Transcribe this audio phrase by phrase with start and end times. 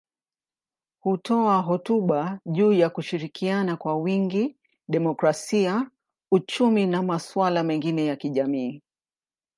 [0.99, 5.89] Hutoa hotuba juu ya kushirikiana kwa wingi, demokrasia,
[6.31, 8.81] uchumi na masuala mengine ya kijamii.